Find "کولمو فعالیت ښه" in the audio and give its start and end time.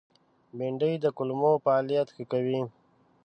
1.17-2.23